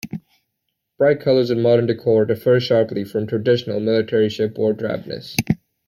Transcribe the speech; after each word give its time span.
Bright 0.97 1.19
colors 1.19 1.51
and 1.51 1.61
modern 1.61 1.85
decor 1.85 2.25
differ 2.25 2.59
sharply 2.59 3.03
from 3.03 3.27
traditional 3.27 3.79
military 3.79 4.29
shipboard 4.29 4.77
drabness. 4.79 5.35